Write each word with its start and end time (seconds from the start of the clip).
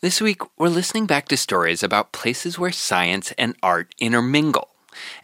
This 0.00 0.20
week, 0.20 0.42
we're 0.56 0.68
listening 0.68 1.06
back 1.06 1.26
to 1.26 1.36
stories 1.36 1.82
about 1.82 2.12
places 2.12 2.56
where 2.56 2.70
science 2.70 3.32
and 3.32 3.56
art 3.64 3.96
intermingle. 3.98 4.68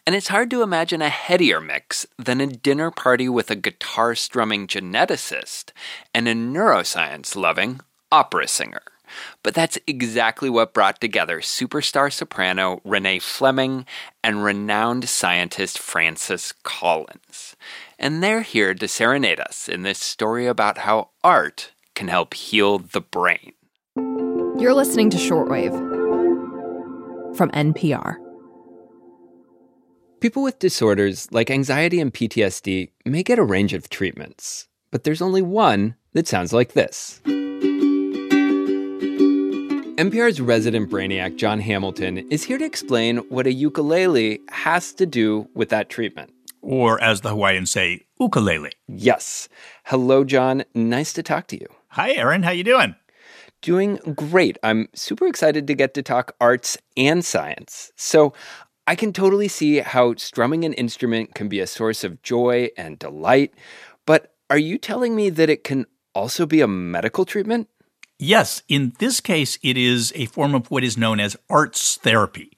And 0.04 0.16
it's 0.16 0.26
hard 0.26 0.50
to 0.50 0.62
imagine 0.62 1.00
a 1.00 1.10
headier 1.10 1.60
mix 1.60 2.08
than 2.18 2.40
a 2.40 2.48
dinner 2.48 2.90
party 2.90 3.28
with 3.28 3.52
a 3.52 3.54
guitar 3.54 4.16
strumming 4.16 4.66
geneticist 4.66 5.70
and 6.12 6.26
a 6.26 6.34
neuroscience 6.34 7.36
loving 7.36 7.82
opera 8.10 8.48
singer. 8.48 8.82
But 9.44 9.54
that's 9.54 9.78
exactly 9.86 10.50
what 10.50 10.74
brought 10.74 11.00
together 11.00 11.40
superstar 11.40 12.12
soprano 12.12 12.80
Renee 12.84 13.20
Fleming 13.20 13.86
and 14.24 14.42
renowned 14.42 15.08
scientist 15.08 15.78
Francis 15.78 16.52
Collins. 16.64 17.54
And 17.96 18.24
they're 18.24 18.42
here 18.42 18.74
to 18.74 18.88
serenade 18.88 19.38
us 19.38 19.68
in 19.68 19.84
this 19.84 20.00
story 20.00 20.48
about 20.48 20.78
how 20.78 21.10
art 21.22 21.70
can 21.94 22.08
help 22.08 22.34
heal 22.34 22.80
the 22.80 23.00
brain. 23.00 23.52
You're 24.64 24.72
listening 24.72 25.10
to 25.10 25.18
Shortwave 25.18 25.76
from 27.36 27.50
NPR. 27.50 28.16
People 30.20 30.42
with 30.42 30.58
disorders 30.58 31.30
like 31.30 31.50
anxiety 31.50 32.00
and 32.00 32.10
PTSD 32.10 32.88
may 33.04 33.22
get 33.22 33.38
a 33.38 33.42
range 33.42 33.74
of 33.74 33.90
treatments, 33.90 34.68
but 34.90 35.04
there's 35.04 35.20
only 35.20 35.42
one 35.42 35.96
that 36.14 36.26
sounds 36.26 36.54
like 36.54 36.72
this. 36.72 37.20
NPR's 39.98 40.40
resident 40.40 40.90
brainiac, 40.90 41.36
John 41.36 41.60
Hamilton, 41.60 42.26
is 42.30 42.44
here 42.44 42.56
to 42.56 42.64
explain 42.64 43.18
what 43.28 43.46
a 43.46 43.52
ukulele 43.52 44.40
has 44.48 44.94
to 44.94 45.04
do 45.04 45.46
with 45.52 45.68
that 45.68 45.90
treatment. 45.90 46.32
Or, 46.62 46.98
as 47.02 47.20
the 47.20 47.28
Hawaiians 47.28 47.70
say, 47.70 48.06
ukulele. 48.18 48.72
Yes. 48.88 49.46
Hello, 49.84 50.24
John. 50.24 50.64
Nice 50.74 51.12
to 51.12 51.22
talk 51.22 51.48
to 51.48 51.60
you. 51.60 51.66
Hi, 51.88 52.12
Aaron. 52.12 52.42
How 52.42 52.52
you 52.52 52.64
doing? 52.64 52.94
Doing 53.64 53.96
great. 54.14 54.58
I'm 54.62 54.88
super 54.94 55.26
excited 55.26 55.66
to 55.66 55.74
get 55.74 55.94
to 55.94 56.02
talk 56.02 56.36
arts 56.38 56.76
and 56.98 57.24
science. 57.24 57.90
So, 57.96 58.34
I 58.86 58.94
can 58.94 59.14
totally 59.14 59.48
see 59.48 59.78
how 59.78 60.16
strumming 60.16 60.66
an 60.66 60.74
instrument 60.74 61.34
can 61.34 61.48
be 61.48 61.60
a 61.60 61.66
source 61.66 62.04
of 62.04 62.20
joy 62.20 62.68
and 62.76 62.98
delight. 62.98 63.54
But 64.06 64.34
are 64.50 64.58
you 64.58 64.76
telling 64.76 65.16
me 65.16 65.30
that 65.30 65.48
it 65.48 65.64
can 65.64 65.86
also 66.14 66.44
be 66.44 66.60
a 66.60 66.68
medical 66.68 67.24
treatment? 67.24 67.70
Yes. 68.18 68.62
In 68.68 68.92
this 68.98 69.20
case, 69.20 69.58
it 69.62 69.78
is 69.78 70.12
a 70.14 70.26
form 70.26 70.54
of 70.54 70.70
what 70.70 70.84
is 70.84 70.98
known 70.98 71.18
as 71.18 71.34
arts 71.48 71.96
therapy. 71.96 72.52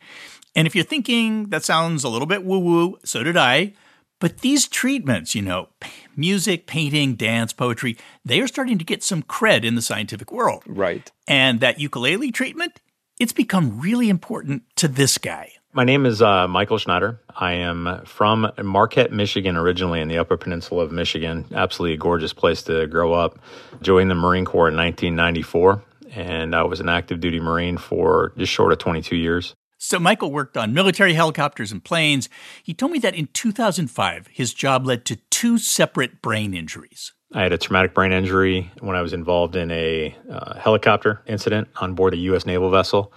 And 0.56 0.66
if 0.66 0.74
you're 0.74 0.82
thinking 0.82 1.50
that 1.50 1.62
sounds 1.62 2.02
a 2.02 2.08
little 2.08 2.26
bit 2.26 2.42
woo 2.42 2.58
woo, 2.58 2.98
so 3.04 3.22
did 3.22 3.36
I. 3.36 3.74
But 4.18 4.38
these 4.38 4.66
treatments, 4.66 5.36
you 5.36 5.42
know, 5.42 5.68
music, 6.16 6.66
painting, 6.66 7.14
dance, 7.14 7.52
poetry, 7.52 7.96
they 8.24 8.40
are 8.40 8.48
starting 8.48 8.78
to 8.78 8.84
get 8.84 9.02
some 9.02 9.22
cred 9.22 9.64
in 9.64 9.74
the 9.74 9.82
scientific 9.82 10.32
world. 10.32 10.62
Right. 10.66 11.10
And 11.28 11.60
that 11.60 11.80
ukulele 11.80 12.32
treatment, 12.32 12.80
it's 13.18 13.32
become 13.32 13.80
really 13.80 14.08
important 14.08 14.62
to 14.76 14.88
this 14.88 15.18
guy. 15.18 15.52
My 15.76 15.84
name 15.84 16.06
is 16.06 16.22
uh, 16.22 16.48
Michael 16.48 16.78
Schneider. 16.78 17.20
I 17.36 17.52
am 17.52 18.00
from 18.06 18.50
Marquette, 18.62 19.12
Michigan, 19.12 19.58
originally 19.58 20.00
in 20.00 20.08
the 20.08 20.16
Upper 20.16 20.38
Peninsula 20.38 20.84
of 20.84 20.90
Michigan. 20.90 21.44
Absolutely 21.52 21.92
a 21.92 21.98
gorgeous 21.98 22.32
place 22.32 22.62
to 22.62 22.86
grow 22.86 23.12
up. 23.12 23.38
Joined 23.82 24.10
the 24.10 24.14
Marine 24.14 24.46
Corps 24.46 24.68
in 24.68 24.76
1994, 24.76 25.82
and 26.14 26.56
I 26.56 26.62
was 26.62 26.80
an 26.80 26.88
active 26.88 27.20
duty 27.20 27.40
Marine 27.40 27.76
for 27.76 28.32
just 28.38 28.50
short 28.50 28.72
of 28.72 28.78
22 28.78 29.16
years. 29.16 29.54
So, 29.76 29.98
Michael 29.98 30.32
worked 30.32 30.56
on 30.56 30.72
military 30.72 31.12
helicopters 31.12 31.70
and 31.70 31.84
planes. 31.84 32.30
He 32.62 32.72
told 32.72 32.92
me 32.92 32.98
that 33.00 33.14
in 33.14 33.28
2005, 33.34 34.28
his 34.28 34.54
job 34.54 34.86
led 34.86 35.04
to 35.04 35.16
two 35.36 35.58
separate 35.58 36.22
brain 36.22 36.54
injuries. 36.54 37.12
I 37.34 37.42
had 37.42 37.52
a 37.52 37.58
traumatic 37.58 37.92
brain 37.92 38.10
injury 38.10 38.72
when 38.80 38.96
I 38.96 39.02
was 39.02 39.12
involved 39.12 39.54
in 39.54 39.70
a 39.70 40.16
uh, 40.30 40.58
helicopter 40.58 41.20
incident 41.26 41.68
on 41.76 41.92
board 41.92 42.14
a 42.14 42.16
U.S. 42.16 42.46
naval 42.46 42.70
vessel. 42.70 43.12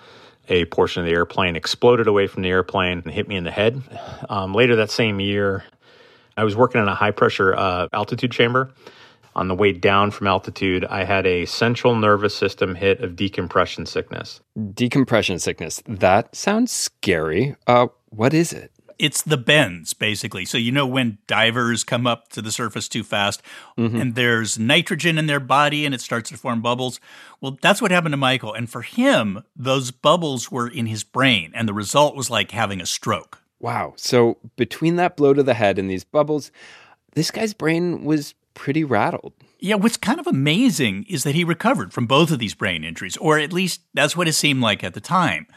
A 0.49 0.65
portion 0.65 1.01
of 1.01 1.07
the 1.07 1.13
airplane 1.13 1.55
exploded 1.55 2.07
away 2.07 2.27
from 2.27 2.43
the 2.43 2.49
airplane 2.49 3.01
and 3.05 3.13
hit 3.13 3.29
me 3.29 3.37
in 3.37 3.45
the 3.45 3.51
head. 3.51 3.81
Um, 4.27 4.53
later 4.53 4.75
that 4.75 4.91
same 4.91 5.21
year, 5.21 5.63
I 6.35 6.43
was 6.43 6.57
working 6.57 6.81
in 6.81 6.89
a 6.89 6.95
high 6.95 7.11
pressure 7.11 7.55
uh, 7.55 7.87
altitude 7.93 8.33
chamber. 8.33 8.73
On 9.37 9.47
the 9.47 9.55
way 9.55 9.71
down 9.71 10.11
from 10.11 10.27
altitude, 10.27 10.83
I 10.83 11.05
had 11.05 11.25
a 11.25 11.45
central 11.45 11.95
nervous 11.95 12.35
system 12.35 12.75
hit 12.75 12.99
of 12.99 13.15
decompression 13.15 13.85
sickness. 13.85 14.41
Decompression 14.73 15.39
sickness. 15.39 15.81
That 15.87 16.35
sounds 16.35 16.73
scary. 16.73 17.55
Uh, 17.65 17.87
what 18.09 18.33
is 18.33 18.51
it? 18.51 18.73
It's 18.99 19.21
the 19.21 19.37
bends, 19.37 19.93
basically. 19.93 20.43
So, 20.45 20.57
you 20.57 20.71
know, 20.71 20.85
when 20.85 21.17
divers 21.25 21.83
come 21.85 22.05
up 22.05 22.29
to 22.29 22.41
the 22.41 22.51
surface 22.51 22.89
too 22.89 23.03
fast 23.03 23.41
mm-hmm. 23.77 23.95
and 23.95 24.15
there's 24.15 24.59
nitrogen 24.59 25.17
in 25.17 25.25
their 25.25 25.39
body 25.39 25.85
and 25.85 25.95
it 25.95 26.01
starts 26.01 26.29
to 26.29 26.37
form 26.37 26.61
bubbles. 26.61 26.99
Well, 27.39 27.57
that's 27.61 27.81
what 27.81 27.91
happened 27.91 28.13
to 28.13 28.17
Michael. 28.17 28.53
And 28.53 28.69
for 28.69 28.81
him, 28.81 29.43
those 29.55 29.91
bubbles 29.91 30.51
were 30.51 30.67
in 30.67 30.85
his 30.85 31.05
brain. 31.05 31.51
And 31.55 31.67
the 31.67 31.73
result 31.73 32.15
was 32.15 32.29
like 32.29 32.51
having 32.51 32.81
a 32.81 32.85
stroke. 32.85 33.41
Wow. 33.59 33.93
So, 33.95 34.37
between 34.55 34.97
that 34.97 35.17
blow 35.17 35.33
to 35.33 35.43
the 35.43 35.53
head 35.53 35.79
and 35.79 35.89
these 35.89 36.03
bubbles, 36.03 36.51
this 37.13 37.31
guy's 37.31 37.53
brain 37.53 38.03
was 38.03 38.33
pretty 38.53 38.83
rattled. 38.83 39.33
Yeah, 39.61 39.75
what's 39.75 39.97
kind 39.97 40.19
of 40.19 40.27
amazing 40.27 41.05
is 41.09 41.23
that 41.23 41.35
he 41.35 41.43
recovered 41.43 41.91
from 41.91 42.07
both 42.07 42.31
of 42.31 42.39
these 42.39 42.53
brain 42.53 42.85
injuries, 42.85 43.17
or 43.17 43.37
at 43.37 43.51
least 43.51 43.81
that's 43.93 44.15
what 44.15 44.27
it 44.27 44.33
seemed 44.33 44.61
like 44.61 44.83
at 44.83 44.93
the 44.93 45.01
time. 45.01 45.47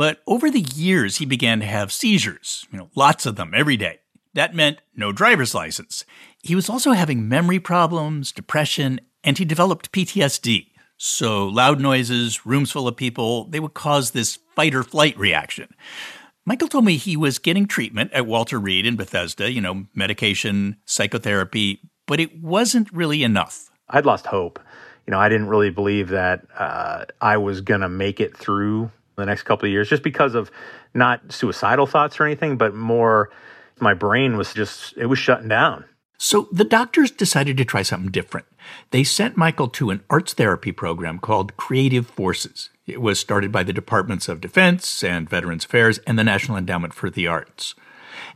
But 0.00 0.22
over 0.26 0.50
the 0.50 0.62
years, 0.62 1.18
he 1.18 1.26
began 1.26 1.60
to 1.60 1.66
have 1.66 1.92
seizures, 1.92 2.66
you 2.72 2.78
know, 2.78 2.88
lots 2.94 3.26
of 3.26 3.36
them 3.36 3.52
every 3.54 3.76
day. 3.76 3.98
That 4.32 4.54
meant 4.54 4.80
no 4.96 5.12
driver's 5.12 5.54
license. 5.54 6.06
He 6.42 6.54
was 6.54 6.70
also 6.70 6.92
having 6.92 7.28
memory 7.28 7.58
problems, 7.58 8.32
depression, 8.32 9.02
and 9.22 9.36
he 9.36 9.44
developed 9.44 9.92
PTSD. 9.92 10.68
So 10.96 11.46
loud 11.46 11.82
noises, 11.82 12.46
rooms 12.46 12.70
full 12.70 12.88
of 12.88 12.96
people, 12.96 13.44
they 13.48 13.60
would 13.60 13.74
cause 13.74 14.12
this 14.12 14.38
fight 14.56 14.74
or 14.74 14.82
flight 14.82 15.18
reaction. 15.18 15.68
Michael 16.46 16.68
told 16.68 16.86
me 16.86 16.96
he 16.96 17.14
was 17.14 17.38
getting 17.38 17.66
treatment 17.66 18.10
at 18.14 18.26
Walter 18.26 18.58
Reed 18.58 18.86
in 18.86 18.96
Bethesda, 18.96 19.52
you 19.52 19.60
know, 19.60 19.84
medication, 19.94 20.78
psychotherapy, 20.86 21.78
but 22.06 22.20
it 22.20 22.40
wasn't 22.40 22.90
really 22.90 23.22
enough. 23.22 23.68
I'd 23.90 24.06
lost 24.06 24.24
hope. 24.24 24.60
You 25.06 25.10
know, 25.10 25.20
I 25.20 25.28
didn't 25.28 25.48
really 25.48 25.68
believe 25.68 26.08
that 26.08 26.46
uh, 26.58 27.04
I 27.20 27.36
was 27.36 27.60
going 27.60 27.82
to 27.82 27.90
make 27.90 28.18
it 28.18 28.34
through 28.34 28.90
the 29.20 29.26
next 29.26 29.42
couple 29.44 29.66
of 29.66 29.72
years 29.72 29.88
just 29.88 30.02
because 30.02 30.34
of 30.34 30.50
not 30.94 31.32
suicidal 31.32 31.86
thoughts 31.86 32.18
or 32.18 32.24
anything, 32.24 32.56
but 32.56 32.74
more 32.74 33.30
my 33.78 33.94
brain 33.94 34.36
was 34.36 34.52
just, 34.52 34.96
it 34.96 35.06
was 35.06 35.18
shutting 35.18 35.48
down. 35.48 35.84
So 36.22 36.48
the 36.52 36.64
doctors 36.64 37.10
decided 37.10 37.56
to 37.56 37.64
try 37.64 37.80
something 37.80 38.10
different. 38.10 38.46
They 38.90 39.04
sent 39.04 39.38
Michael 39.38 39.68
to 39.68 39.88
an 39.88 40.02
arts 40.10 40.34
therapy 40.34 40.70
program 40.70 41.18
called 41.18 41.56
Creative 41.56 42.06
Forces. 42.06 42.68
It 42.86 43.00
was 43.00 43.18
started 43.18 43.50
by 43.50 43.62
the 43.62 43.72
Departments 43.72 44.28
of 44.28 44.40
Defense 44.40 45.02
and 45.02 45.30
Veterans 45.30 45.64
Affairs 45.64 45.98
and 46.06 46.18
the 46.18 46.24
National 46.24 46.58
Endowment 46.58 46.92
for 46.92 47.08
the 47.08 47.26
Arts. 47.26 47.74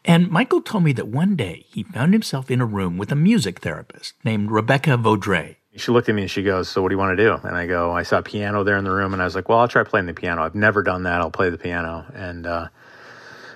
And 0.03 0.31
Michael 0.31 0.62
told 0.62 0.84
me 0.84 0.93
that 0.94 1.09
one 1.09 1.37
day 1.37 1.67
he 1.69 1.83
found 1.83 2.15
himself 2.15 2.50
in 2.50 2.62
a 2.62 2.67
room 2.67 2.97
with 2.97 3.12
a 3.12 3.17
music 3.17 3.61
therapist 3.61 4.15
named 4.25 4.50
Rebecca 4.50 4.97
Vaudreuil. 4.97 5.56
She 5.77 5.91
looked 5.91 6.09
at 6.09 6.15
me 6.15 6.23
and 6.23 6.31
she 6.31 6.43
goes, 6.43 6.69
So 6.69 6.83
what 6.83 6.89
do 6.89 6.95
you 6.95 6.99
want 6.99 7.17
to 7.17 7.23
do? 7.23 7.35
And 7.47 7.57
I 7.57 7.67
go, 7.67 7.93
I 7.93 8.05
saw 8.05 8.19
a 8.19 8.23
piano 8.23 8.62
there 8.62 8.77
in 8.77 8.85
the 8.85 8.91
room 8.91 9.12
and 9.12 9.21
I 9.21 9.25
was 9.25 9.35
like, 9.35 9.49
Well, 9.49 9.59
I'll 9.59 9.69
try 9.69 9.83
playing 9.83 10.07
the 10.07 10.15
piano. 10.15 10.43
I've 10.43 10.55
never 10.55 10.83
done 10.83 11.03
that. 11.05 11.21
I'll 11.21 11.31
play 11.31 11.51
the 11.51 11.59
piano. 11.59 12.07
And 12.15 12.47
uh, 12.47 12.69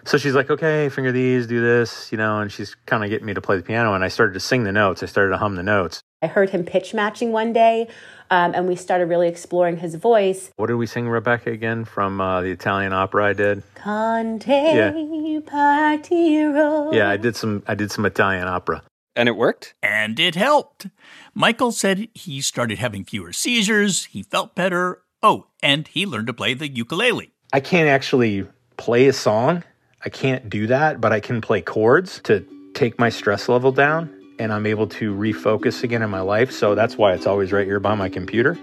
so 0.05 0.19
she's 0.19 0.34
like, 0.34 0.51
Okay, 0.51 0.89
finger 0.89 1.12
these, 1.12 1.47
do 1.47 1.61
this, 1.61 2.11
you 2.11 2.19
know, 2.19 2.41
and 2.41 2.51
she's 2.51 2.75
kind 2.87 3.05
of 3.05 3.11
getting 3.11 3.27
me 3.27 3.34
to 3.34 3.41
play 3.41 3.56
the 3.56 3.62
piano. 3.62 3.95
And 3.95 4.03
I 4.03 4.09
started 4.09 4.33
to 4.34 4.41
sing 4.41 4.65
the 4.65 4.73
notes. 4.73 5.03
I 5.03 5.06
started 5.06 5.31
to 5.31 5.39
hum 5.39 5.55
the 5.55 5.62
notes. 5.62 6.03
I 6.21 6.27
heard 6.27 6.51
him 6.51 6.65
pitch 6.65 6.95
matching 6.95 7.31
one 7.31 7.53
day, 7.53 7.87
um, 8.29 8.53
and 8.53 8.67
we 8.67 8.75
started 8.75 9.06
really 9.06 9.29
exploring 9.29 9.77
his 9.77 9.95
voice. 9.95 10.50
What 10.56 10.67
did 10.67 10.75
we 10.75 10.87
sing, 10.87 11.09
Rebecca, 11.09 11.53
again 11.53 11.85
from 11.85 12.21
uh, 12.21 12.41
the 12.41 12.50
Italian 12.50 12.93
opera 12.93 13.27
I 13.27 13.33
did? 13.35 13.62
Conte 13.77 14.49
yeah. 14.49 14.91
partiro. 15.43 16.93
Yeah, 16.93 17.09
I 17.09 17.17
did 17.17 17.37
some. 17.37 17.62
I 17.69 17.77
did 17.77 17.93
some 17.93 18.05
Italian 18.05 18.49
opera. 18.49 18.83
And 19.19 19.29
it 19.29 19.37
worked? 19.37 19.75
And 19.83 20.21
it 20.21 20.37
helped. 20.37 20.87
Michael 21.34 21.73
said 21.73 22.06
he 22.15 22.41
started 22.41 22.79
having 22.79 23.05
fewer 23.05 23.33
seizures, 23.33 24.05
he 24.05 24.23
felt 24.23 24.55
better. 24.55 25.03
Oh, 25.25 25.49
and 25.61 25.89
he 25.89 26.06
learned 26.06 26.29
to 26.29 26.33
play 26.33 26.55
the 26.55 26.69
ukulele. 26.69 27.32
I 27.53 27.59
can't 27.59 27.88
actually 27.88 28.47
play 28.76 29.09
a 29.09 29.12
song. 29.12 29.65
I 30.05 30.09
can't 30.09 30.49
do 30.49 30.69
that, 30.69 31.00
but 31.00 31.12
I 31.12 31.19
can 31.19 31.41
play 31.41 31.61
chords 31.61 32.20
to 32.25 32.47
take 32.75 33.00
my 33.00 33.09
stress 33.09 33.49
level 33.49 33.73
down 33.73 34.15
and 34.38 34.53
I'm 34.53 34.67
able 34.67 34.87
to 34.87 35.12
refocus 35.12 35.82
again 35.82 36.03
in 36.03 36.11
my 36.11 36.21
life. 36.21 36.53
So 36.53 36.76
that's 36.76 36.97
why 36.97 37.12
it's 37.14 37.26
always 37.26 37.50
right 37.50 37.67
here 37.67 37.81
by 37.81 37.97
my 37.97 38.09
computer. 38.09 38.55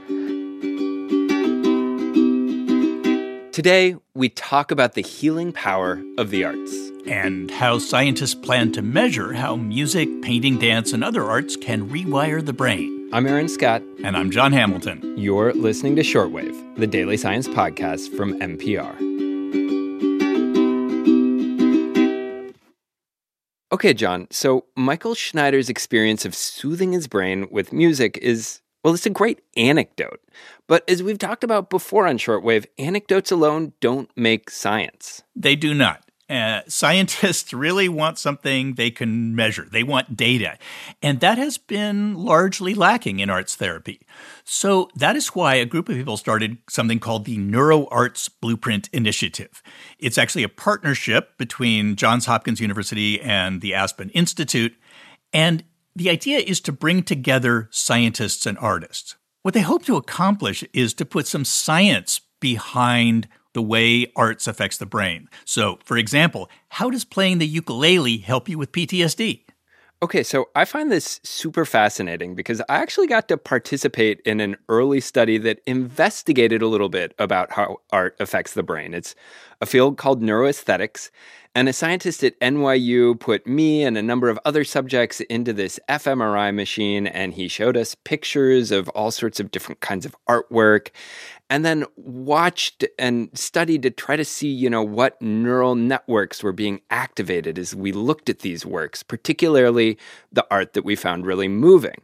Today, 3.51 3.97
we 4.13 4.29
talk 4.29 4.71
about 4.71 4.93
the 4.93 5.01
healing 5.01 5.51
power 5.51 6.01
of 6.17 6.29
the 6.29 6.45
arts 6.45 6.84
and 7.07 7.51
how 7.51 7.77
scientists 7.77 8.35
plan 8.35 8.71
to 8.73 8.81
measure 8.81 9.33
how 9.33 9.55
music, 9.55 10.09
painting, 10.21 10.57
dance, 10.57 10.93
and 10.93 11.03
other 11.03 11.23
arts 11.23 11.55
can 11.55 11.89
rewire 11.89 12.45
the 12.45 12.53
brain. 12.53 13.09
I'm 13.13 13.27
Aaron 13.27 13.47
Scott. 13.47 13.81
And 14.03 14.17
I'm 14.17 14.31
John 14.31 14.51
Hamilton. 14.51 15.17
You're 15.17 15.53
listening 15.53 15.95
to 15.97 16.01
Shortwave, 16.01 16.75
the 16.75 16.87
daily 16.87 17.17
science 17.17 17.47
podcast 17.47 18.15
from 18.15 18.39
NPR. 18.39 18.93
Okay, 23.71 23.93
John, 23.93 24.27
so 24.31 24.65
Michael 24.75 25.15
Schneider's 25.15 25.69
experience 25.69 26.23
of 26.23 26.33
soothing 26.33 26.93
his 26.93 27.07
brain 27.07 27.47
with 27.51 27.73
music 27.73 28.17
is 28.21 28.61
Well, 28.83 28.93
it's 28.93 29.05
a 29.05 29.09
great 29.09 29.41
anecdote. 29.57 30.21
But 30.67 30.89
as 30.89 31.03
we've 31.03 31.17
talked 31.17 31.43
about 31.43 31.69
before 31.69 32.07
on 32.07 32.17
Shortwave, 32.17 32.65
anecdotes 32.77 33.31
alone 33.31 33.73
don't 33.81 34.09
make 34.15 34.49
science. 34.49 35.23
They 35.35 35.55
do 35.55 35.73
not. 35.73 36.04
Uh, 36.27 36.61
scientists 36.67 37.53
really 37.53 37.87
want 37.87 38.17
something 38.17 38.73
they 38.73 38.89
can 38.89 39.35
measure. 39.35 39.67
They 39.71 39.83
want 39.83 40.17
data. 40.17 40.57
And 41.01 41.19
that 41.19 41.37
has 41.37 41.59
been 41.59 42.15
largely 42.15 42.73
lacking 42.73 43.19
in 43.19 43.29
arts 43.29 43.55
therapy. 43.55 44.01
So 44.43 44.89
that 44.95 45.15
is 45.15 45.27
why 45.29 45.55
a 45.55 45.65
group 45.65 45.87
of 45.87 45.95
people 45.95 46.17
started 46.17 46.57
something 46.67 46.99
called 46.99 47.25
the 47.25 47.37
NeuroArts 47.37 48.29
Blueprint 48.41 48.89
Initiative. 48.91 49.61
It's 49.99 50.17
actually 50.17 50.43
a 50.43 50.49
partnership 50.49 51.37
between 51.37 51.95
Johns 51.95 52.25
Hopkins 52.25 52.59
University 52.59 53.21
and 53.21 53.61
the 53.61 53.75
Aspen 53.75 54.09
Institute. 54.09 54.75
And 55.31 55.63
the 55.95 56.09
idea 56.09 56.39
is 56.39 56.59
to 56.61 56.71
bring 56.71 57.03
together 57.03 57.69
scientists 57.71 58.47
and 58.47 58.57
artists. 58.57 59.15
What 59.43 59.53
they 59.53 59.61
hope 59.61 59.85
to 59.85 59.95
accomplish 59.95 60.63
is 60.73 60.95
to 60.95 61.05
put 61.05 61.27
some 61.27 61.45
science 61.45 62.19
behind 62.39 63.27
the 63.55 63.61
way 63.61 64.11
arts 64.17 64.47
affects 64.47 64.77
the 64.77 64.85
brain. 64.85 65.29
So, 65.45 65.79
for 65.85 65.97
example, 65.97 66.49
how 66.67 66.89
does 66.89 67.05
playing 67.05 67.37
the 67.39 67.47
ukulele 67.47 68.17
help 68.17 68.49
you 68.49 68.57
with 68.57 68.73
PTSD? 68.73 69.45
Okay, 70.03 70.23
so 70.23 70.49
I 70.53 70.65
find 70.65 70.91
this 70.91 71.21
super 71.23 71.63
fascinating 71.63 72.35
because 72.35 72.59
I 72.67 72.75
actually 72.75 73.07
got 73.07 73.29
to 73.29 73.37
participate 73.37 74.19
in 74.25 74.41
an 74.41 74.57
early 74.67 74.99
study 74.99 75.37
that 75.37 75.61
investigated 75.65 76.61
a 76.61 76.67
little 76.67 76.89
bit 76.89 77.15
about 77.17 77.53
how 77.53 77.77
art 77.91 78.17
affects 78.19 78.53
the 78.53 78.61
brain. 78.61 78.93
It's 78.93 79.15
a 79.61 79.65
field 79.65 79.97
called 79.97 80.21
neuroaesthetics, 80.21 81.11
and 81.55 81.69
a 81.69 81.73
scientist 81.73 82.21
at 82.25 82.37
NYU 82.41 83.17
put 83.17 83.47
me 83.47 83.85
and 83.85 83.97
a 83.97 84.03
number 84.03 84.27
of 84.27 84.37
other 84.43 84.65
subjects 84.65 85.21
into 85.21 85.53
this 85.53 85.79
fMRI 85.87 86.53
machine, 86.53 87.07
and 87.07 87.33
he 87.33 87.47
showed 87.47 87.77
us 87.77 87.95
pictures 87.95 88.71
of 88.71 88.89
all 88.89 89.11
sorts 89.11 89.39
of 89.39 89.51
different 89.51 89.79
kinds 89.79 90.05
of 90.05 90.13
artwork 90.27 90.89
and 91.49 91.63
then 91.63 91.85
watched 91.95 92.83
and 92.97 93.29
studied 93.37 93.83
to 93.83 93.91
try 93.91 94.15
to 94.15 94.25
see, 94.25 94.47
you 94.47 94.69
know, 94.69 94.83
what 94.83 95.21
neural 95.21 95.75
networks 95.75 96.41
were 96.41 96.51
being 96.51 96.81
activated 96.89 97.59
as 97.59 97.75
we 97.75 97.91
looked 97.91 98.29
at 98.29 98.39
these 98.39 98.65
works, 98.65 99.03
particularly 99.03 99.97
the 100.31 100.45
art 100.49 100.73
that 100.73 100.85
we 100.85 100.95
found 100.95 101.25
really 101.25 101.47
moving. 101.47 102.01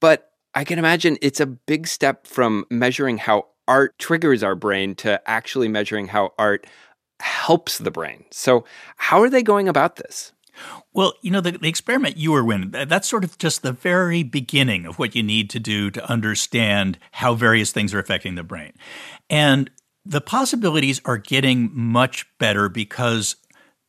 But 0.00 0.32
I 0.54 0.64
can 0.64 0.78
imagine 0.78 1.18
it's 1.22 1.40
a 1.40 1.46
big 1.46 1.86
step 1.86 2.26
from 2.26 2.64
measuring 2.70 3.18
how 3.18 3.46
art 3.66 3.98
triggers 3.98 4.42
our 4.42 4.54
brain 4.54 4.94
to 4.96 5.20
actually 5.28 5.68
measuring 5.68 6.08
how 6.08 6.32
art 6.38 6.66
helps 7.20 7.78
the 7.78 7.90
brain. 7.90 8.24
So, 8.30 8.64
how 8.96 9.22
are 9.22 9.30
they 9.30 9.42
going 9.42 9.68
about 9.68 9.96
this? 9.96 10.32
Well, 10.92 11.14
you 11.22 11.30
know, 11.30 11.40
the, 11.40 11.52
the, 11.52 11.68
experiment 11.68 12.16
you 12.16 12.32
were 12.32 12.52
in, 12.52 12.70
that's 12.70 13.08
sort 13.08 13.24
of 13.24 13.38
just 13.38 13.62
the 13.62 13.72
very 13.72 14.22
beginning 14.22 14.86
of 14.86 14.98
what 14.98 15.14
you 15.14 15.22
need 15.22 15.50
to 15.50 15.58
do 15.58 15.90
to 15.90 16.10
understand 16.10 16.98
how 17.12 17.34
various 17.34 17.72
things 17.72 17.92
are 17.94 17.98
affecting 17.98 18.34
the 18.34 18.42
brain. 18.42 18.72
And 19.28 19.70
the 20.04 20.20
possibilities 20.20 21.00
are 21.04 21.18
getting 21.18 21.70
much 21.72 22.26
better 22.38 22.68
because 22.68 23.36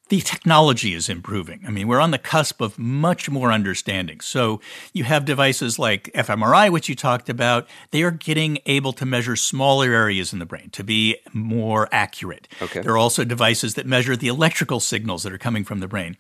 the 0.10 0.22
technology 0.22 0.94
is 0.94 1.10
improving. 1.10 1.64
I 1.68 1.72
mean, 1.72 1.88
we're 1.88 2.00
on 2.00 2.12
the 2.12 2.20
cusp 2.20 2.62
of 2.62 2.78
much 2.78 3.30
more 3.30 3.52
understanding. 3.52 4.20
So 4.20 4.62
you 4.94 5.04
have 5.04 5.26
devices 5.26 5.80
like 5.80 6.12
fMRI, 6.14 6.72
which 6.72 6.88
you 6.88 6.96
talked 6.96 7.30
about. 7.30 7.68
They 7.92 8.04
are 8.04 8.12
getting 8.12 8.60
able 8.66 8.94
to 8.94 9.06
measure 9.06 9.36
smaller 9.36 9.92
areas 9.92 10.32
in 10.32 10.40
the 10.40 10.46
brain 10.46 10.70
to 10.72 10.84
be 10.84 11.18
more 11.34 11.90
accurate. 11.92 12.48
Okay. 12.62 12.82
There 12.82 12.94
are 12.94 12.98
also 12.98 13.24
devices 13.24 13.74
that 13.76 13.88
measure 13.88 14.16
the 14.16 14.28
electrical 14.28 14.80
signals 14.80 15.24
that 15.24 15.34
are 15.34 15.40
coming 15.40 15.64
from 15.64 15.80
the 15.80 15.88
brain. 15.88 16.18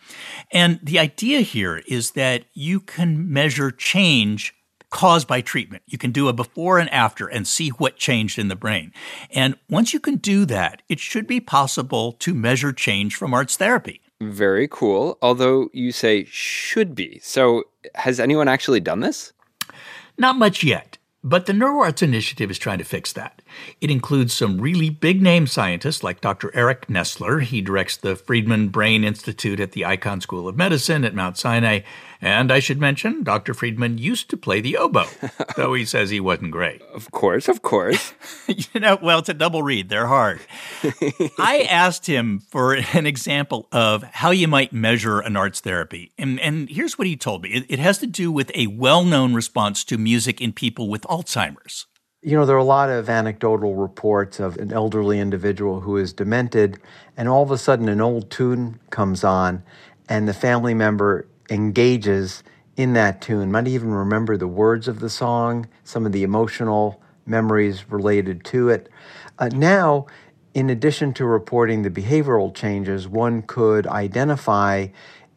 And 0.51 0.79
the 0.81 0.97
idea 0.97 1.41
here 1.41 1.83
is 1.87 2.11
that 2.11 2.45
you 2.53 2.79
can 2.79 3.31
measure 3.31 3.69
change 3.71 4.55
caused 4.95 5.27
by 5.27 5.41
treatment. 5.41 5.83
You 5.87 5.97
can 5.97 6.13
do 6.13 6.29
a 6.29 6.33
before 6.33 6.79
and 6.79 6.89
after 6.89 7.27
and 7.27 7.45
see 7.45 7.67
what 7.67 7.97
changed 7.97 8.39
in 8.39 8.47
the 8.47 8.55
brain. 8.55 8.93
And 9.29 9.57
once 9.69 9.93
you 9.93 9.99
can 9.99 10.15
do 10.15 10.45
that, 10.45 10.83
it 10.87 11.01
should 11.01 11.27
be 11.27 11.41
possible 11.41 12.13
to 12.13 12.33
measure 12.33 12.71
change 12.71 13.13
from 13.13 13.33
arts 13.33 13.57
therapy. 13.57 13.99
Very 14.21 14.69
cool. 14.69 15.17
Although 15.21 15.67
you 15.73 15.91
say 15.91 16.23
should 16.23 16.95
be. 16.95 17.19
So, 17.21 17.65
has 17.95 18.21
anyone 18.21 18.47
actually 18.47 18.79
done 18.79 19.01
this? 19.01 19.33
Not 20.17 20.37
much 20.37 20.63
yet. 20.63 20.97
But 21.21 21.45
the 21.45 21.53
NeuroArts 21.53 22.01
Initiative 22.01 22.49
is 22.49 22.57
trying 22.57 22.77
to 22.77 22.85
fix 22.85 23.11
that. 23.13 23.41
It 23.81 23.91
includes 23.91 24.33
some 24.33 24.59
really 24.59 24.89
big 24.89 25.21
name 25.21 25.47
scientists 25.47 26.03
like 26.03 26.21
Dr. 26.21 26.55
Eric 26.55 26.87
Nestler. 26.87 27.41
He 27.41 27.61
directs 27.61 27.97
the 27.97 28.15
Friedman 28.15 28.69
Brain 28.69 29.03
Institute 29.03 29.59
at 29.59 29.73
the 29.73 29.81
Icahn 29.81 30.21
School 30.21 30.47
of 30.47 30.55
Medicine 30.55 31.03
at 31.03 31.15
Mount 31.15 31.37
Sinai. 31.37 31.81
And 32.21 32.51
I 32.51 32.59
should 32.59 32.79
mention, 32.79 33.23
Dr. 33.23 33.53
Friedman 33.53 33.97
used 33.97 34.29
to 34.29 34.37
play 34.37 34.61
the 34.61 34.77
oboe, 34.77 35.05
though 35.55 35.73
he 35.73 35.85
says 35.85 36.09
he 36.09 36.19
wasn't 36.19 36.51
great. 36.51 36.81
Of 36.93 37.11
course, 37.11 37.47
of 37.47 37.61
course. 37.61 38.13
you 38.47 38.79
know, 38.79 38.97
well, 39.01 39.19
it's 39.19 39.29
a 39.29 39.33
double 39.33 39.61
reed. 39.61 39.89
They're 39.89 40.07
hard. 40.07 40.39
I 41.37 41.67
asked 41.69 42.07
him 42.07 42.39
for 42.49 42.73
an 42.73 43.05
example 43.05 43.67
of 43.71 44.03
how 44.03 44.31
you 44.31 44.47
might 44.47 44.73
measure 44.73 45.19
an 45.19 45.35
arts 45.35 45.59
therapy. 45.59 46.13
And, 46.17 46.39
and 46.39 46.69
here's 46.69 46.97
what 46.97 47.07
he 47.07 47.15
told 47.15 47.43
me 47.43 47.49
it, 47.49 47.65
it 47.69 47.79
has 47.79 47.97
to 47.99 48.07
do 48.07 48.31
with 48.31 48.51
a 48.55 48.67
well 48.67 49.03
known 49.03 49.33
response 49.33 49.83
to 49.85 49.97
music 49.97 50.41
in 50.41 50.53
people 50.53 50.89
with 50.89 51.03
Alzheimer's. 51.03 51.85
You 52.25 52.35
know, 52.35 52.47
there 52.47 52.55
are 52.55 52.57
a 52.57 52.63
lot 52.63 52.89
of 52.89 53.07
anecdotal 53.07 53.75
reports 53.75 54.39
of 54.39 54.57
an 54.57 54.73
elderly 54.73 55.19
individual 55.19 55.81
who 55.81 55.95
is 55.97 56.11
demented, 56.11 56.79
and 57.15 57.29
all 57.29 57.43
of 57.43 57.51
a 57.51 57.57
sudden 57.59 57.87
an 57.87 58.01
old 58.01 58.31
tune 58.31 58.79
comes 58.89 59.23
on, 59.23 59.61
and 60.09 60.27
the 60.27 60.33
family 60.33 60.73
member 60.73 61.27
engages 61.51 62.41
in 62.75 62.93
that 62.93 63.21
tune, 63.21 63.51
might 63.51 63.67
even 63.67 63.91
remember 63.91 64.37
the 64.37 64.47
words 64.47 64.87
of 64.87 65.01
the 65.01 65.09
song, 65.09 65.67
some 65.83 66.03
of 66.03 66.13
the 66.13 66.23
emotional 66.23 66.99
memories 67.27 67.91
related 67.91 68.43
to 68.45 68.69
it. 68.69 68.89
Uh, 69.37 69.49
now, 69.49 70.07
in 70.55 70.71
addition 70.71 71.13
to 71.13 71.25
reporting 71.25 71.83
the 71.83 71.91
behavioral 71.91 72.51
changes, 72.51 73.07
one 73.07 73.43
could 73.43 73.85
identify 73.85 74.87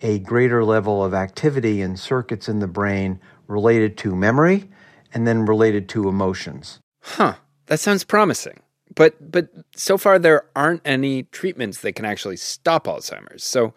a 0.00 0.20
greater 0.20 0.64
level 0.64 1.04
of 1.04 1.12
activity 1.12 1.82
in 1.82 1.98
circuits 1.98 2.48
in 2.48 2.60
the 2.60 2.66
brain 2.66 3.20
related 3.46 3.98
to 3.98 4.16
memory 4.16 4.70
and 5.12 5.26
then 5.26 5.44
related 5.44 5.88
to 5.90 6.08
emotions. 6.08 6.80
Huh, 7.02 7.34
that 7.66 7.80
sounds 7.80 8.04
promising. 8.04 8.60
But 8.94 9.30
but 9.30 9.48
so 9.76 9.98
far 9.98 10.18
there 10.18 10.46
aren't 10.56 10.82
any 10.84 11.24
treatments 11.24 11.82
that 11.82 11.92
can 11.92 12.04
actually 12.04 12.36
stop 12.36 12.86
Alzheimer's. 12.86 13.44
So 13.44 13.74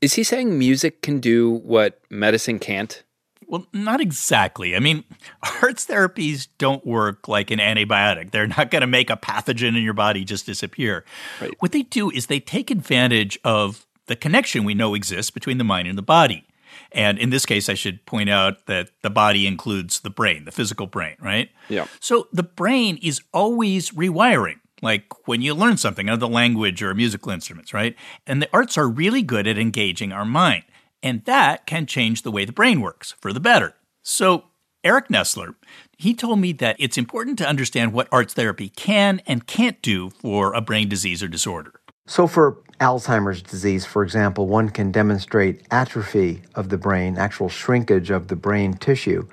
is 0.00 0.14
he 0.14 0.22
saying 0.22 0.58
music 0.58 1.02
can 1.02 1.18
do 1.18 1.50
what 1.50 2.00
medicine 2.10 2.58
can't? 2.58 3.02
Well, 3.46 3.66
not 3.72 4.00
exactly. 4.00 4.76
I 4.76 4.78
mean, 4.78 5.02
arts 5.62 5.84
therapies 5.86 6.46
don't 6.58 6.86
work 6.86 7.26
like 7.26 7.50
an 7.50 7.58
antibiotic. 7.58 8.30
They're 8.30 8.46
not 8.46 8.70
going 8.70 8.82
to 8.82 8.86
make 8.86 9.10
a 9.10 9.16
pathogen 9.16 9.76
in 9.76 9.82
your 9.82 9.94
body 9.94 10.24
just 10.24 10.46
disappear. 10.46 11.04
Right. 11.40 11.50
What 11.58 11.72
they 11.72 11.82
do 11.82 12.10
is 12.10 12.26
they 12.26 12.38
take 12.38 12.70
advantage 12.70 13.40
of 13.42 13.86
the 14.06 14.14
connection 14.14 14.64
we 14.64 14.74
know 14.74 14.94
exists 14.94 15.30
between 15.30 15.58
the 15.58 15.64
mind 15.64 15.88
and 15.88 15.98
the 15.98 16.02
body. 16.02 16.46
And 16.92 17.18
in 17.18 17.30
this 17.30 17.46
case, 17.46 17.68
I 17.68 17.74
should 17.74 18.04
point 18.06 18.30
out 18.30 18.66
that 18.66 18.90
the 19.02 19.10
body 19.10 19.46
includes 19.46 20.00
the 20.00 20.10
brain, 20.10 20.44
the 20.44 20.52
physical 20.52 20.86
brain, 20.86 21.16
right? 21.20 21.50
Yeah. 21.68 21.86
So 22.00 22.28
the 22.32 22.42
brain 22.42 22.98
is 23.02 23.20
always 23.32 23.90
rewiring 23.90 24.60
like 24.82 25.12
when 25.26 25.42
you 25.42 25.54
learn 25.54 25.76
something, 25.76 26.08
another 26.08 26.26
language 26.26 26.82
or 26.82 26.94
musical 26.94 27.32
instruments, 27.32 27.74
right? 27.74 27.94
And 28.26 28.40
the 28.40 28.48
arts 28.52 28.78
are 28.78 28.88
really 28.88 29.22
good 29.22 29.46
at 29.46 29.58
engaging 29.58 30.12
our 30.12 30.24
mind. 30.24 30.64
And 31.02 31.24
that 31.24 31.66
can 31.66 31.86
change 31.86 32.22
the 32.22 32.30
way 32.30 32.44
the 32.44 32.52
brain 32.52 32.80
works 32.80 33.14
for 33.20 33.32
the 33.32 33.40
better. 33.40 33.74
So, 34.02 34.44
Eric 34.82 35.08
Nestler, 35.08 35.54
he 35.98 36.14
told 36.14 36.38
me 36.38 36.52
that 36.54 36.76
it's 36.78 36.96
important 36.96 37.36
to 37.38 37.48
understand 37.48 37.92
what 37.92 38.08
arts 38.10 38.32
therapy 38.32 38.70
can 38.70 39.20
and 39.26 39.46
can't 39.46 39.80
do 39.82 40.08
for 40.08 40.54
a 40.54 40.62
brain 40.62 40.88
disease 40.88 41.22
or 41.22 41.28
disorder. 41.28 41.79
So, 42.10 42.26
for 42.26 42.56
Alzheimer's 42.80 43.40
disease, 43.40 43.86
for 43.86 44.02
example, 44.02 44.48
one 44.48 44.68
can 44.70 44.90
demonstrate 44.90 45.64
atrophy 45.70 46.42
of 46.56 46.68
the 46.68 46.76
brain, 46.76 47.16
actual 47.16 47.48
shrinkage 47.48 48.10
of 48.10 48.26
the 48.26 48.34
brain 48.34 48.74
tissue. 48.74 49.28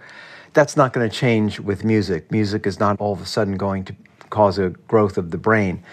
That's 0.54 0.78
not 0.78 0.94
going 0.94 1.10
to 1.10 1.16
change 1.16 1.60
with 1.60 1.84
music. 1.84 2.32
Music 2.32 2.68
is 2.68 2.80
not 2.80 3.02
all 3.02 3.14
of 3.14 3.20
a 3.20 3.26
sudden 3.26 3.58
going 3.58 3.84
to 3.86 3.96
cause 4.30 4.60
a 4.60 4.70
growth 4.88 5.18
of 5.18 5.32
the 5.32 5.40
brain, 5.40 5.84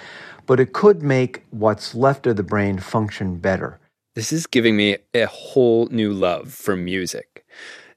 but 0.45 0.61
it 0.61 0.75
could 0.75 1.03
make 1.03 1.43
what's 1.53 1.95
left 1.95 2.27
of 2.27 2.37
the 2.37 2.43
brain 2.43 2.79
function 2.79 3.39
better. 3.39 3.81
This 4.15 4.31
is 4.31 4.47
giving 4.47 4.77
me 4.77 4.99
a 5.15 5.25
whole 5.25 5.87
new 5.87 6.13
love 6.13 6.53
for 6.53 6.77
music. 6.77 7.47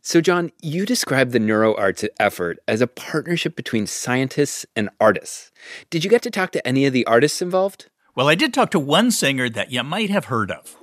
So, 0.01 0.22
John, 0.22 0.50
you 0.62 0.86
described 0.86 1.34
the 1.34 1.39
NeuroArts 1.39 2.08
effort 2.22 2.58
as 2.70 2.79
a 2.79 2.88
partnership 2.88 3.58
between 3.58 3.86
scientists 3.86 4.65
and 4.77 4.89
artists. 5.01 5.51
Did 5.89 6.06
you 6.06 6.10
get 6.10 6.22
to 6.22 6.32
talk 6.32 6.53
to 6.53 6.65
any 6.65 6.86
of 6.86 6.94
the 6.94 7.06
artists 7.06 7.41
involved? 7.41 7.89
Well, 8.18 8.30
I 8.30 8.34
did 8.34 8.52
talk 8.52 8.72
to 8.72 8.80
one 8.80 9.12
singer 9.12 9.48
that 9.48 9.72
you 9.72 9.84
might 9.84 10.10
have 10.10 10.26
heard 10.26 10.50
of. 10.50 10.76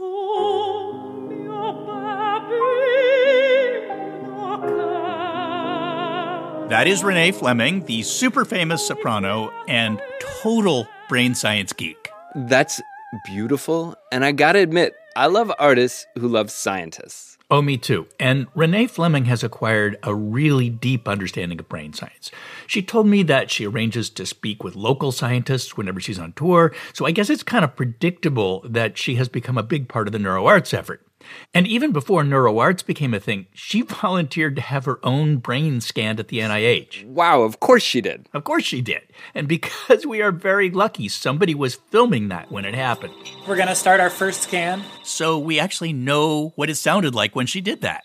That 6.69 6.87
is 6.87 7.03
Renee 7.03 7.33
Fleming, 7.33 7.87
the 7.87 8.03
super 8.03 8.45
famous 8.45 8.87
soprano 8.87 9.53
and 9.67 10.01
total 10.43 10.87
brain 11.09 11.35
science 11.35 11.73
geek. 11.73 12.09
That's 12.37 12.81
beautiful. 13.25 13.97
And 14.13 14.25
I 14.25 14.31
gotta 14.31 14.61
admit, 14.61 14.95
I 15.17 15.27
love 15.27 15.53
artists 15.61 16.07
who 16.19 16.27
love 16.27 16.51
scientists. 16.51 17.39
Oh, 17.49 17.63
me 17.63 17.77
too. 17.77 18.09
And 18.19 18.49
Renee 18.57 18.89
Fleming 18.89 19.27
has 19.27 19.45
acquired 19.45 19.97
a 20.03 20.13
really 20.13 20.69
deep 20.69 21.07
understanding 21.07 21.61
of 21.61 21.69
brain 21.69 21.93
science. 21.93 22.33
She 22.67 22.83
told 22.83 23.07
me 23.07 23.23
that 23.25 23.49
she 23.49 23.65
arranges 23.65 24.11
to 24.11 24.27
speak 24.27 24.65
with 24.65 24.75
local 24.75 25.13
scientists 25.13 25.77
whenever 25.77 26.01
she's 26.01 26.19
on 26.19 26.33
tour, 26.33 26.75
so 26.93 27.07
I 27.07 27.13
guess 27.13 27.31
it's 27.31 27.45
kind 27.45 27.65
of 27.65 27.77
predictable 27.77 28.63
that 28.65 28.99
she 28.99 29.15
has 29.15 29.29
become 29.29 29.57
a 29.57 29.63
big 29.63 29.89
part 29.89 30.09
of 30.09 30.13
the 30.13 30.19
neuroarts 30.19 30.75
effort. 30.75 31.07
And 31.53 31.67
even 31.67 31.93
before 31.93 32.23
neuroarts 32.23 32.85
became 32.85 33.15
a 33.15 33.21
thing, 33.21 33.47
she 33.53 33.83
volunteered 33.83 34.57
to 34.57 34.63
have 34.63 34.85
her 34.85 34.99
own 35.03 35.39
brain 35.39 35.81
scanned 35.81 36.21
at 36.21 36.29
the 36.29 36.39
NIH. 36.39 37.05
Wow, 37.05 37.43
of 37.43 37.61
course 37.61 37.83
she 37.83 38.01
did. 38.01 38.29
Of 38.33 38.45
course 38.45 38.65
she 38.65 38.81
did. 38.81 39.03
And 39.35 39.49
because 39.49 40.07
we 40.07 40.23
are 40.23 40.33
very 40.33 40.71
lucky, 40.71 41.09
somebody 41.09 41.55
was 41.55 41.75
filming 41.75 42.29
that 42.29 42.51
when 42.51 42.65
it 42.65 42.75
happened. 42.75 43.15
We're 43.47 43.57
going 43.57 43.69
to 43.69 43.75
start 43.75 44.01
our 44.01 44.11
first 44.11 44.43
scan. 44.43 44.83
So 45.03 45.39
we 45.39 45.59
actually 45.59 45.93
know 45.93 46.53
what 46.57 46.71
it 46.71 46.77
sounded 46.77 47.15
like 47.15 47.35
when 47.37 47.47
she 47.47 47.61
did 47.61 47.81
that. 47.83 48.05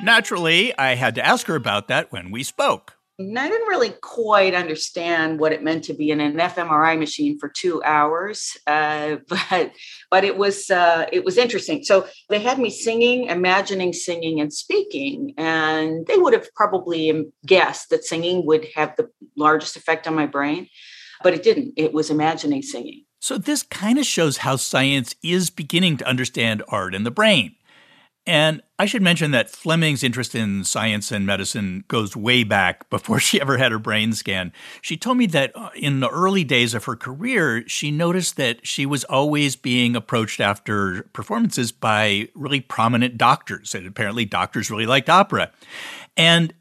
Naturally, 0.00 0.76
I 0.78 0.94
had 0.94 1.16
to 1.16 1.26
ask 1.26 1.46
her 1.48 1.56
about 1.56 1.88
that 1.88 2.12
when 2.12 2.30
we 2.30 2.44
spoke. 2.44 2.97
I 3.20 3.48
didn't 3.48 3.66
really 3.66 3.90
quite 4.00 4.54
understand 4.54 5.40
what 5.40 5.52
it 5.52 5.64
meant 5.64 5.84
to 5.84 5.94
be 5.94 6.12
in 6.12 6.20
an 6.20 6.36
fMRI 6.36 6.96
machine 6.96 7.36
for 7.38 7.48
two 7.48 7.82
hours, 7.82 8.56
uh, 8.66 9.16
but 9.28 9.72
but 10.10 10.24
it 10.24 10.36
was 10.38 10.70
uh, 10.70 11.06
it 11.12 11.24
was 11.24 11.36
interesting. 11.36 11.82
So 11.82 12.06
they 12.28 12.38
had 12.38 12.58
me 12.58 12.70
singing, 12.70 13.24
imagining 13.24 13.92
singing 13.92 14.40
and 14.40 14.52
speaking, 14.52 15.34
and 15.36 16.06
they 16.06 16.16
would 16.16 16.32
have 16.32 16.54
probably 16.54 17.26
guessed 17.44 17.90
that 17.90 18.04
singing 18.04 18.46
would 18.46 18.68
have 18.76 18.94
the 18.96 19.08
largest 19.36 19.76
effect 19.76 20.06
on 20.06 20.14
my 20.14 20.26
brain, 20.26 20.68
but 21.22 21.34
it 21.34 21.42
didn't. 21.42 21.74
It 21.76 21.92
was 21.92 22.10
imagining 22.10 22.62
singing. 22.62 23.04
So 23.20 23.36
this 23.36 23.64
kind 23.64 23.98
of 23.98 24.06
shows 24.06 24.38
how 24.38 24.54
science 24.56 25.16
is 25.24 25.50
beginning 25.50 25.96
to 25.96 26.06
understand 26.06 26.62
art 26.68 26.94
and 26.94 27.04
the 27.04 27.10
brain. 27.10 27.56
And 28.28 28.60
I 28.78 28.84
should 28.84 29.00
mention 29.00 29.30
that 29.30 29.48
Fleming's 29.48 30.04
interest 30.04 30.34
in 30.34 30.62
science 30.62 31.10
and 31.10 31.24
medicine 31.24 31.84
goes 31.88 32.14
way 32.14 32.44
back 32.44 32.88
before 32.90 33.18
she 33.20 33.40
ever 33.40 33.56
had 33.56 33.72
her 33.72 33.78
brain 33.78 34.12
scan. 34.12 34.52
She 34.82 34.98
told 34.98 35.16
me 35.16 35.24
that 35.28 35.50
uh, 35.54 35.70
in 35.74 36.00
the 36.00 36.10
early 36.10 36.44
days 36.44 36.74
of 36.74 36.84
her 36.84 36.94
career, 36.94 37.66
she 37.66 37.90
noticed 37.90 38.36
that 38.36 38.66
she 38.66 38.84
was 38.84 39.04
always 39.04 39.56
being 39.56 39.96
approached 39.96 40.40
after 40.40 41.04
performances 41.14 41.72
by 41.72 42.28
really 42.34 42.60
prominent 42.60 43.16
doctors. 43.16 43.74
And 43.74 43.86
apparently, 43.86 44.26
doctors 44.26 44.70
really 44.70 44.86
liked 44.86 45.08
opera. 45.08 45.50
And 46.14 46.52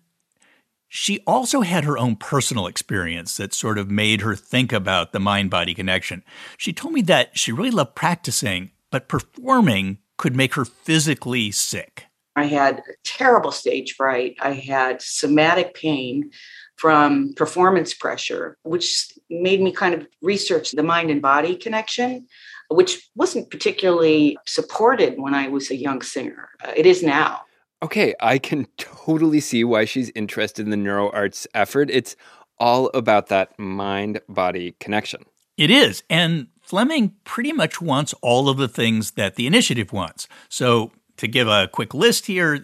she 0.88 1.20
also 1.28 1.62
had 1.62 1.84
her 1.84 1.98
own 1.98 2.16
personal 2.16 2.68
experience 2.68 3.36
that 3.36 3.54
sort 3.54 3.78
of 3.78 3.92
made 3.92 4.22
her 4.22 4.38
think 4.38 4.72
about 4.72 5.12
the 5.12 5.20
mind 5.20 5.50
body 5.50 5.74
connection. 5.74 6.24
She 6.58 6.72
told 6.72 6.94
me 6.94 7.02
that 7.02 7.38
she 7.38 7.52
really 7.52 7.72
loved 7.72 7.94
practicing, 7.94 8.72
but 8.90 9.10
performing 9.10 9.98
could 10.18 10.36
make 10.36 10.56
her 10.56 10.66
physically 10.66 11.52
sick. 11.52 12.06
I 12.36 12.46
had 12.46 12.84
terrible 13.04 13.52
stage 13.52 13.96
fright. 13.96 14.36
I 14.40 14.54
had 14.54 15.02
somatic 15.02 15.74
pain 15.74 16.32
from 16.76 17.34
performance 17.34 17.94
pressure, 17.94 18.58
which 18.64 19.12
made 19.30 19.60
me 19.60 19.72
kind 19.72 19.96
of 19.96 20.08
research 20.22 20.72
the 20.72 20.84
mind 20.84 21.10
and 21.10 21.22
body 21.22 21.56
connection, 21.56 22.28
which 22.70 23.10
wasn't 23.16 23.50
particularly 23.50 24.38
supported 24.46 25.20
when 25.20 25.34
I 25.34 25.48
was 25.48 25.72
a 25.72 25.76
young 25.76 26.04
singer. 26.04 26.50
It 26.76 26.86
is 26.86 27.02
now. 27.02 27.42
Okay, 27.82 28.14
I 28.20 28.38
can 28.38 28.68
totally 28.78 29.40
see 29.40 29.64
why 29.64 29.86
she's 29.86 30.12
interested 30.16 30.66
in 30.66 30.70
the 30.70 30.78
neuroarts 30.78 31.48
effort. 31.56 31.90
It's 31.90 32.16
all 32.60 32.90
about 32.94 33.28
that 33.28 33.58
mind 33.58 34.22
body 34.30 34.76
connection. 34.80 35.24
It 35.58 35.72
is. 35.72 36.04
And 36.10 36.48
Fleming 36.68 37.14
pretty 37.24 37.54
much 37.54 37.80
wants 37.80 38.14
all 38.22 38.50
of 38.50 38.58
the 38.58 38.68
things 38.68 39.12
that 39.12 39.36
the 39.36 39.48
initiative 39.48 39.94
wants. 39.94 40.28
So, 40.50 40.92
to 41.16 41.26
give 41.26 41.48
a 41.48 41.70
quick 41.72 41.94
list 41.94 42.26
here, 42.26 42.62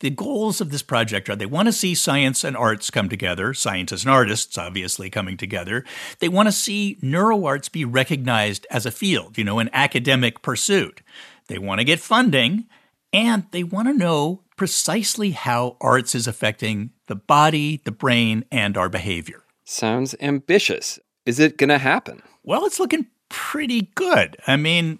the 0.00 0.10
goals 0.10 0.60
of 0.60 0.70
this 0.70 0.82
project 0.82 1.30
are 1.30 1.34
they 1.34 1.46
want 1.46 1.66
to 1.66 1.72
see 1.72 1.94
science 1.94 2.44
and 2.44 2.54
arts 2.54 2.90
come 2.90 3.08
together, 3.08 3.54
scientists 3.54 4.02
and 4.02 4.10
artists 4.10 4.58
obviously 4.58 5.08
coming 5.08 5.38
together. 5.38 5.82
They 6.18 6.28
want 6.28 6.48
to 6.48 6.52
see 6.52 6.98
neuroarts 7.02 7.72
be 7.72 7.86
recognized 7.86 8.66
as 8.70 8.84
a 8.84 8.90
field, 8.90 9.38
you 9.38 9.44
know, 9.44 9.60
an 9.60 9.70
academic 9.72 10.42
pursuit. 10.42 11.00
They 11.46 11.56
want 11.56 11.78
to 11.78 11.84
get 11.84 12.00
funding, 12.00 12.66
and 13.14 13.46
they 13.52 13.64
want 13.64 13.88
to 13.88 13.94
know 13.94 14.42
precisely 14.56 15.30
how 15.30 15.78
arts 15.80 16.14
is 16.14 16.26
affecting 16.26 16.90
the 17.06 17.16
body, 17.16 17.80
the 17.86 17.92
brain, 17.92 18.44
and 18.52 18.76
our 18.76 18.90
behavior. 18.90 19.44
Sounds 19.64 20.14
ambitious. 20.20 20.98
Is 21.24 21.40
it 21.40 21.56
going 21.56 21.70
to 21.70 21.78
happen? 21.78 22.22
Well, 22.42 22.66
it's 22.66 22.78
looking 22.78 23.06
pretty 23.28 23.90
good. 23.94 24.36
I 24.46 24.56
mean, 24.56 24.98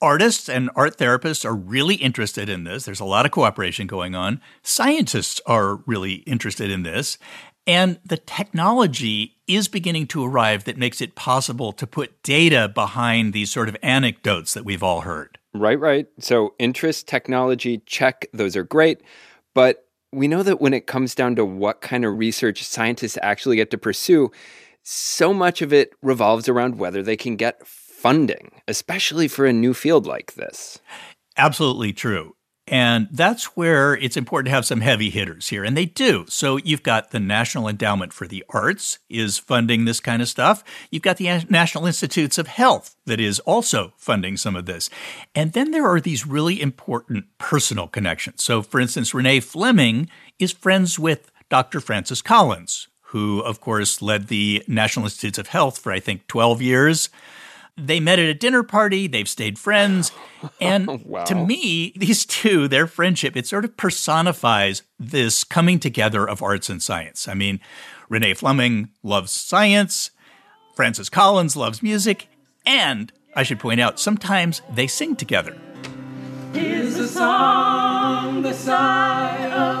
artists 0.00 0.48
and 0.48 0.70
art 0.74 0.96
therapists 0.96 1.44
are 1.44 1.54
really 1.54 1.96
interested 1.96 2.48
in 2.48 2.64
this. 2.64 2.84
There's 2.84 3.00
a 3.00 3.04
lot 3.04 3.26
of 3.26 3.32
cooperation 3.32 3.86
going 3.86 4.14
on. 4.14 4.40
Scientists 4.62 5.40
are 5.46 5.76
really 5.86 6.14
interested 6.26 6.70
in 6.70 6.82
this. 6.82 7.18
And 7.66 8.00
the 8.04 8.16
technology 8.16 9.36
is 9.46 9.68
beginning 9.68 10.06
to 10.08 10.24
arrive 10.24 10.64
that 10.64 10.78
makes 10.78 11.00
it 11.00 11.14
possible 11.14 11.72
to 11.72 11.86
put 11.86 12.22
data 12.22 12.70
behind 12.74 13.32
these 13.32 13.50
sort 13.50 13.68
of 13.68 13.76
anecdotes 13.82 14.54
that 14.54 14.64
we've 14.64 14.82
all 14.82 15.02
heard. 15.02 15.38
Right, 15.52 15.78
right. 15.78 16.06
So, 16.18 16.54
interest, 16.58 17.06
technology, 17.06 17.82
check, 17.84 18.26
those 18.32 18.56
are 18.56 18.64
great. 18.64 19.02
But 19.54 19.86
we 20.12 20.26
know 20.26 20.42
that 20.42 20.60
when 20.60 20.72
it 20.72 20.86
comes 20.86 21.14
down 21.14 21.36
to 21.36 21.44
what 21.44 21.80
kind 21.80 22.04
of 22.04 22.18
research 22.18 22.64
scientists 22.64 23.18
actually 23.22 23.56
get 23.56 23.70
to 23.70 23.78
pursue, 23.78 24.30
so 24.82 25.32
much 25.32 25.62
of 25.62 25.72
it 25.72 25.92
revolves 26.02 26.48
around 26.48 26.78
whether 26.78 27.02
they 27.02 27.16
can 27.16 27.36
get 27.36 27.66
funding, 27.66 28.50
especially 28.66 29.28
for 29.28 29.46
a 29.46 29.52
new 29.52 29.74
field 29.74 30.06
like 30.06 30.34
this. 30.34 30.78
Absolutely 31.36 31.92
true. 31.92 32.34
And 32.70 33.08
that's 33.10 33.56
where 33.56 33.96
it's 33.96 34.16
important 34.16 34.46
to 34.46 34.52
have 34.52 34.64
some 34.64 34.80
heavy 34.80 35.10
hitters 35.10 35.48
here, 35.48 35.64
and 35.64 35.76
they 35.76 35.86
do. 35.86 36.24
So 36.28 36.56
you've 36.58 36.84
got 36.84 37.10
the 37.10 37.18
National 37.18 37.66
Endowment 37.66 38.12
for 38.12 38.28
the 38.28 38.44
Arts 38.48 39.00
is 39.08 39.38
funding 39.38 39.84
this 39.84 39.98
kind 39.98 40.22
of 40.22 40.28
stuff. 40.28 40.62
You've 40.88 41.02
got 41.02 41.16
the 41.16 41.44
National 41.48 41.86
Institutes 41.86 42.38
of 42.38 42.46
Health 42.46 42.94
that 43.06 43.18
is 43.18 43.40
also 43.40 43.92
funding 43.96 44.36
some 44.36 44.54
of 44.54 44.66
this. 44.66 44.88
And 45.34 45.52
then 45.52 45.72
there 45.72 45.84
are 45.84 46.00
these 46.00 46.28
really 46.28 46.62
important 46.62 47.24
personal 47.38 47.88
connections. 47.88 48.44
So 48.44 48.62
for 48.62 48.78
instance, 48.78 49.12
Renee 49.12 49.40
Fleming 49.40 50.08
is 50.38 50.52
friends 50.52 50.96
with 50.96 51.32
Dr. 51.48 51.80
Francis 51.80 52.22
Collins, 52.22 52.86
who, 53.10 53.40
of 53.40 53.60
course, 53.60 54.00
led 54.00 54.28
the 54.28 54.62
National 54.68 55.04
Institutes 55.06 55.36
of 55.36 55.48
Health 55.48 55.78
for, 55.78 55.90
I 55.90 55.98
think, 55.98 56.28
12 56.28 56.62
years. 56.62 57.08
They 57.76 57.98
met 57.98 58.20
at 58.20 58.28
a 58.28 58.34
dinner 58.34 58.62
party, 58.62 59.08
they've 59.08 59.28
stayed 59.28 59.58
friends. 59.58 60.12
And 60.58 60.88
oh, 60.88 61.00
wow. 61.04 61.24
to 61.24 61.34
me, 61.34 61.92
these 61.96 62.24
two, 62.24 62.66
their 62.66 62.86
friendship, 62.86 63.36
it 63.36 63.46
sort 63.46 63.66
of 63.66 63.76
personifies 63.76 64.82
this 64.98 65.44
coming 65.44 65.78
together 65.78 66.26
of 66.26 66.42
arts 66.42 66.70
and 66.70 66.82
science. 66.82 67.28
I 67.28 67.34
mean, 67.34 67.60
Renee 68.08 68.32
Fleming 68.32 68.88
loves 69.02 69.32
science, 69.32 70.12
Francis 70.74 71.10
Collins 71.10 71.56
loves 71.56 71.82
music, 71.82 72.28
and 72.64 73.12
I 73.36 73.42
should 73.42 73.58
point 73.58 73.80
out, 73.80 74.00
sometimes 74.00 74.62
they 74.72 74.86
sing 74.86 75.14
together. 75.14 75.58
Here's 76.54 76.96
a 76.96 77.06
song, 77.06 78.40
the 78.40 78.54
sigh 78.54 79.50
of 79.52 79.79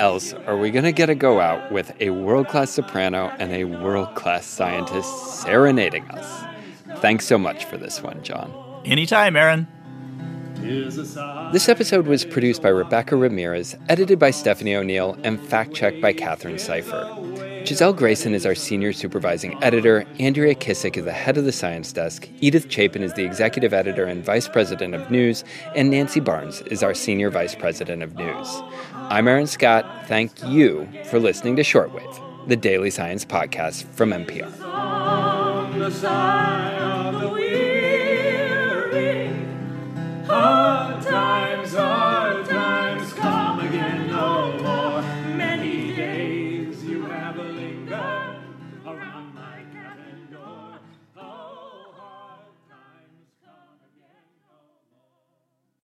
else 0.00 0.32
are 0.32 0.56
we 0.56 0.70
going 0.70 0.84
to 0.84 0.92
get 0.92 1.06
to 1.06 1.14
go 1.14 1.40
out 1.40 1.70
with 1.72 1.92
a 2.00 2.10
world 2.10 2.48
class 2.48 2.70
soprano 2.70 3.28
and 3.38 3.52
a 3.52 3.64
world 3.64 4.14
class 4.14 4.46
scientist 4.46 5.40
serenading 5.40 6.08
us? 6.10 6.44
Thanks 7.00 7.26
so 7.26 7.38
much 7.38 7.64
for 7.64 7.76
this 7.76 8.02
one, 8.02 8.22
John. 8.22 8.52
Anytime, 8.84 9.36
Aaron. 9.36 9.66
This 10.60 11.68
episode 11.68 12.06
was 12.06 12.24
produced 12.24 12.62
by 12.62 12.68
Rebecca 12.68 13.16
Ramirez, 13.16 13.76
edited 13.88 14.18
by 14.18 14.32
Stephanie 14.32 14.74
O'Neill, 14.74 15.16
and 15.22 15.40
fact 15.40 15.72
checked 15.74 16.00
by 16.00 16.12
Catherine 16.12 16.58
Sypher. 16.58 17.04
Giselle 17.64 17.92
Grayson 17.92 18.34
is 18.34 18.46
our 18.46 18.54
senior 18.54 18.92
supervising 18.92 19.62
editor. 19.62 20.06
Andrea 20.18 20.54
Kissack 20.54 20.96
is 20.96 21.04
the 21.04 21.12
head 21.12 21.36
of 21.36 21.44
the 21.44 21.52
science 21.52 21.92
desk. 21.92 22.28
Edith 22.40 22.70
Chapin 22.70 23.02
is 23.02 23.12
the 23.14 23.24
executive 23.24 23.74
editor 23.74 24.04
and 24.04 24.24
vice 24.24 24.48
president 24.48 24.94
of 24.94 25.10
news. 25.10 25.44
And 25.74 25.90
Nancy 25.90 26.20
Barnes 26.20 26.62
is 26.62 26.82
our 26.82 26.94
senior 26.94 27.30
vice 27.30 27.54
president 27.54 28.02
of 28.02 28.14
news. 28.14 28.62
I'm 28.94 29.28
Aaron 29.28 29.46
Scott. 29.46 30.06
Thank 30.06 30.32
you 30.44 30.88
for 31.10 31.18
listening 31.18 31.56
to 31.56 31.62
Shortwave, 31.62 32.48
the 32.48 32.56
daily 32.56 32.90
science 32.90 33.24
podcast 33.24 33.84
from 33.94 34.10
NPR. 34.10 34.50